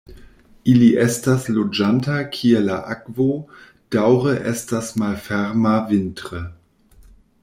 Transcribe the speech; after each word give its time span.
Ili 0.71 0.85
estas 1.01 1.43
loĝanta 1.57 2.15
kie 2.37 2.63
la 2.69 2.79
akvo 2.95 3.27
daŭre 3.97 4.33
estas 4.53 4.91
malferma 5.03 5.75
vintre. 5.93 6.43